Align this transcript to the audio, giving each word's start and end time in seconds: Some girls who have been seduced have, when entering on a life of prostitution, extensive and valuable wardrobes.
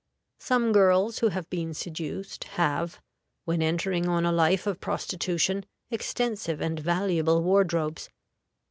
Some 0.39 0.71
girls 0.71 1.19
who 1.19 1.27
have 1.27 1.47
been 1.51 1.75
seduced 1.75 2.45
have, 2.55 2.99
when 3.45 3.61
entering 3.61 4.09
on 4.09 4.25
a 4.25 4.31
life 4.31 4.65
of 4.65 4.81
prostitution, 4.81 5.63
extensive 5.91 6.59
and 6.59 6.79
valuable 6.79 7.43
wardrobes. 7.43 8.09